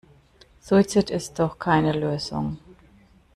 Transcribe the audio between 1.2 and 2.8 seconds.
doch keine Lösung.